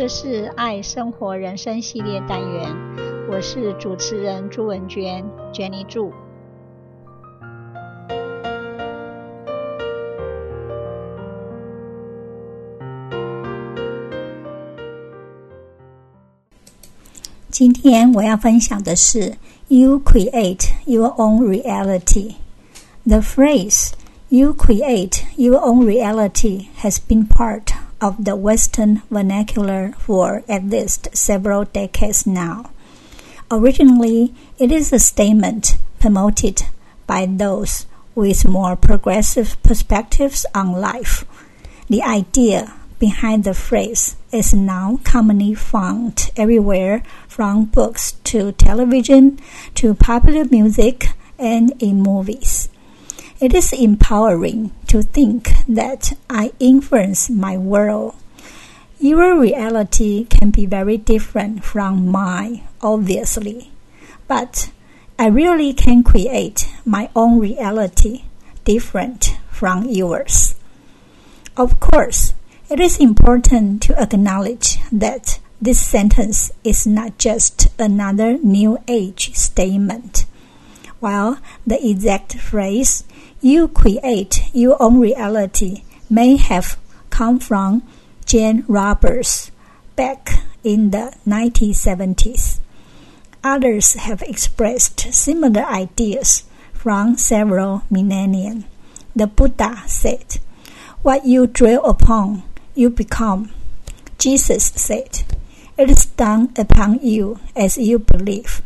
[0.00, 2.74] 这是爱生活人生系列单元，
[3.30, 5.22] 我是主持人朱文娟
[5.52, 6.10] ，Jenny 祝。
[17.50, 19.36] 今天我要分享的是
[19.68, 22.36] "You create your own reality"。
[23.04, 23.90] The phrase
[24.30, 31.08] "You create your own reality" has been part of the Western vernacular for at least
[31.16, 32.70] several decades now.
[33.50, 36.62] Originally, it is a statement promoted
[37.06, 41.24] by those with more progressive perspectives on life.
[41.88, 49.40] The idea behind the phrase is now commonly found everywhere from books to television
[49.74, 52.68] to popular music and in movies.
[53.40, 58.14] It is empowering to think that I influence my world.
[58.98, 63.70] Your reality can be very different from mine, obviously,
[64.28, 64.70] but
[65.18, 68.24] I really can create my own reality
[68.64, 70.54] different from yours.
[71.56, 72.34] Of course,
[72.68, 80.26] it is important to acknowledge that this sentence is not just another New Age statement.
[81.00, 83.04] While the exact phrase,
[83.40, 86.78] you create your own reality, may have
[87.10, 87.82] come from
[88.26, 89.50] Jane Roberts
[89.96, 92.58] back in the 1970s.
[93.42, 98.64] Others have expressed similar ideas from several millennia.
[99.16, 100.38] The Buddha said,
[101.02, 102.42] What you dwell upon
[102.74, 103.50] you become.
[104.18, 105.24] Jesus said,
[105.78, 108.62] It is done upon you as you believe.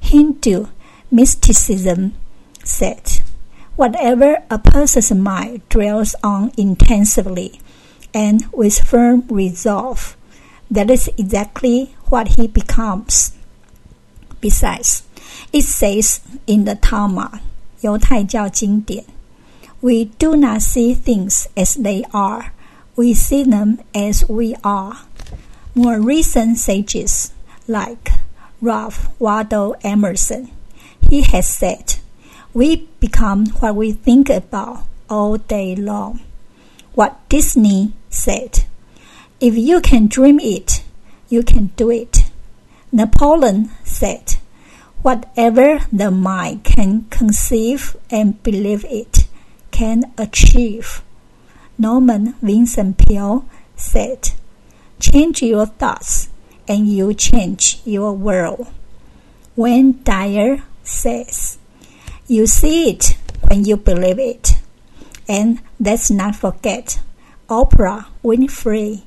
[0.00, 0.66] Hindu
[1.10, 2.14] mysticism
[2.64, 3.13] said,
[3.75, 7.61] Whatever a person's mind dwells on intensively
[8.13, 10.17] and with firm resolve,
[10.69, 13.33] that is exactly what he becomes.
[14.41, 15.03] Besides,
[15.53, 17.39] it says in the Talmud,
[17.81, 19.05] 犹太教经典,
[19.81, 22.51] we do not see things as they are
[22.99, 24.97] we see them as we are.
[25.73, 27.31] More recent sages,
[27.65, 28.11] like
[28.59, 30.51] Ralph Waldo Emerson,
[31.09, 31.92] he has said,
[32.54, 36.20] we become what we think about all day long.
[36.94, 38.64] Walt Disney said,
[39.40, 40.84] If you can dream it,
[41.28, 42.30] you can do it.
[42.92, 44.36] Napoleon said,
[45.02, 49.26] Whatever the mind can conceive and believe it
[49.72, 51.02] can achieve.
[51.76, 53.44] Norman Vincent Peale
[53.74, 54.30] said,
[55.00, 56.28] Change your thoughts
[56.68, 58.68] and you change your world.
[59.56, 61.58] Wayne Dyer says,
[62.26, 64.54] You see it when you believe it.
[65.28, 67.00] And let's not forget
[67.48, 69.02] Oprah Winfrey,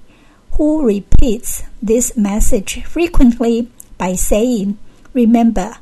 [0.52, 4.78] who repeats this message frequently by saying,
[5.14, 5.78] Remember,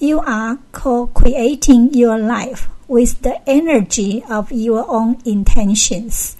[0.00, 6.36] you are co creating your life with the energy of your own intentions.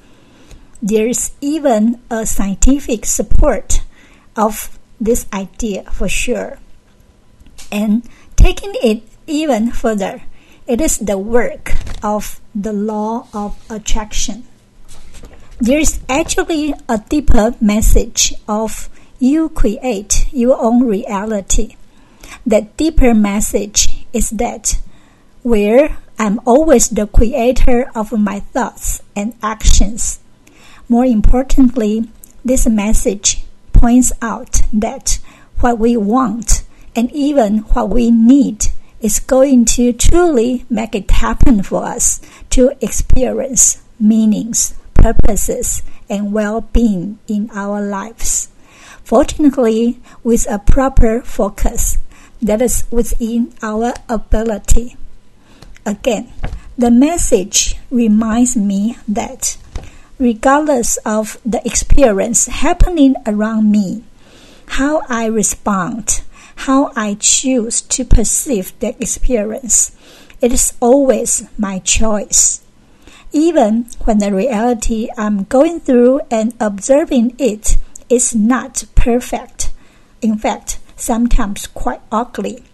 [0.83, 3.83] There's even a scientific support
[4.35, 6.59] of this idea for sure.
[7.71, 8.03] And
[8.35, 10.23] taking it even further,
[10.71, 14.47] it is the work of the law of attraction.
[15.59, 18.89] There is actually a deeper message of
[19.19, 21.75] you create your own reality.
[22.47, 24.79] That deeper message is that
[25.43, 30.21] where I'm always the creator of my thoughts and actions.
[30.89, 32.09] More importantly,
[32.45, 33.43] this message
[33.73, 35.19] points out that
[35.59, 36.63] what we want
[36.95, 42.21] and even what we need is going to truly make it happen for us
[42.51, 48.49] to experience meanings, purposes, and well being in our lives.
[49.05, 51.99] Fortunately, with a proper focus
[52.43, 54.97] that is within our ability.
[55.85, 56.33] Again,
[56.77, 59.57] the message reminds me that
[60.19, 64.05] regardless of the experience happening around me,
[64.79, 66.23] how I respond,
[66.57, 69.93] how I choose to perceive the experience,
[70.41, 72.63] it is always my choice.
[73.33, 77.77] Even when the reality I'm going through and observing it
[78.09, 79.73] is not perfect,
[80.21, 82.65] in fact, sometimes quite ugly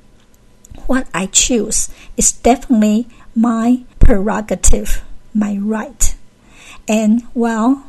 [0.86, 5.02] what I choose is definitely my prerogative,
[5.34, 6.14] my right.
[6.88, 7.86] And while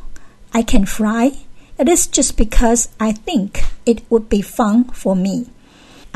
[0.54, 1.38] I can fly,
[1.78, 5.48] it is just because I think it would be fun for me.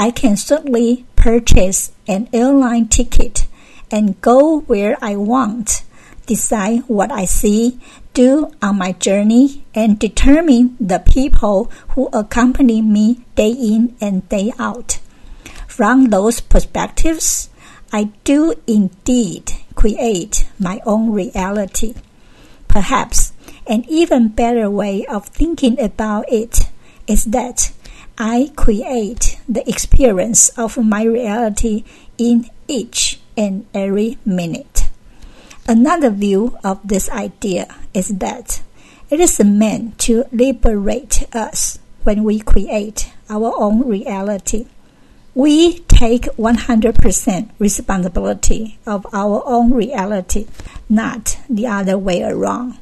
[0.02, 3.46] I can certainly purchase an airline ticket
[3.92, 5.84] and go where I want.
[6.26, 7.78] decide what I see,
[8.16, 14.54] do on my journey, and determine the people who accompany me day in and day
[14.58, 15.00] out.
[15.68, 17.50] From those perspectives,
[17.94, 21.94] I do indeed create my own reality.
[22.68, 23.34] Perhaps
[23.68, 26.72] an even better way of thinking about it
[27.06, 27.72] is that
[28.18, 31.84] I create the experience of my reality
[32.18, 34.90] in each and every minute.
[35.68, 38.62] Another view of this idea is that
[39.10, 44.68] it is meant to liberate us when we create our own reality.
[45.34, 50.48] We take 100% responsibility of our own reality,
[50.90, 52.78] not the other way around.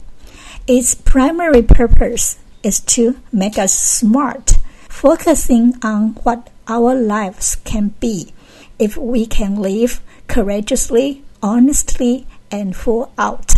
[0.67, 4.53] Its primary purpose is to make us smart,
[4.89, 8.33] focusing on what our lives can be
[8.77, 13.55] if we can live courageously, honestly, and full out.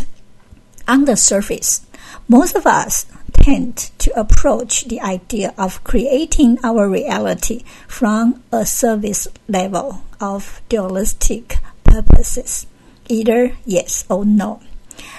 [0.88, 1.82] On the surface,
[2.28, 9.28] most of us tend to approach the idea of creating our reality from a service
[9.48, 12.68] level of dualistic purposes,
[13.10, 14.62] either yes or no.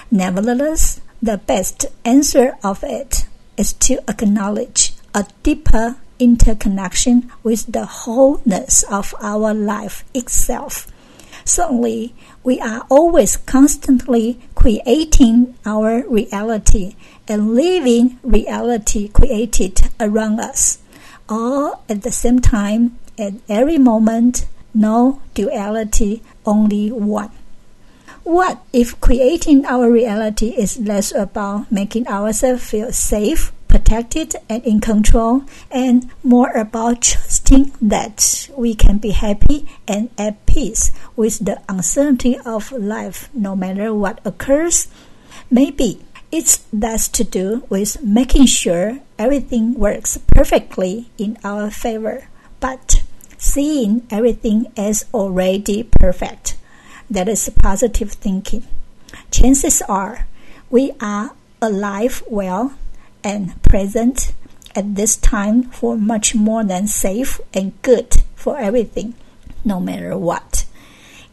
[0.09, 3.25] Nevertheless, the best answer of it
[3.57, 10.87] is to acknowledge a deeper interconnection with the wholeness of our life itself.
[11.45, 16.95] Certainly, we are always constantly creating our reality
[17.27, 20.79] and living reality created around us,
[21.27, 27.31] all at the same time, at every moment, no duality, only one.
[28.23, 34.79] What if creating our reality is less about making ourselves feel safe, protected, and in
[34.79, 35.41] control,
[35.71, 42.37] and more about trusting that we can be happy and at peace with the uncertainty
[42.45, 44.87] of life no matter what occurs?
[45.49, 52.29] Maybe it's less to do with making sure everything works perfectly in our favor,
[52.59, 53.01] but
[53.39, 56.57] seeing everything as already perfect.
[57.09, 58.67] That is positive thinking.
[59.31, 60.27] Chances are
[60.69, 62.73] we are alive well
[63.23, 64.33] and present
[64.75, 69.13] at this time for much more than safe and good for everything,
[69.63, 70.65] no matter what.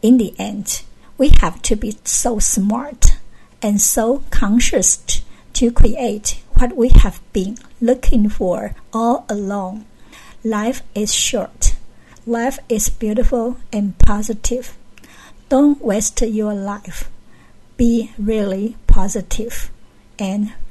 [0.01, 0.83] In the end,
[1.17, 3.17] we have to be so smart
[3.61, 5.21] and so conscious
[5.53, 9.85] to create what we have been looking for all along.
[10.43, 11.75] Life is short.
[12.25, 14.77] Life is beautiful and positive.
[15.49, 17.09] Don't waste your life.
[17.77, 19.71] Be really positive
[20.17, 20.53] and